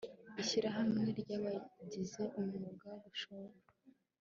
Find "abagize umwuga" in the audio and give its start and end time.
1.37-2.89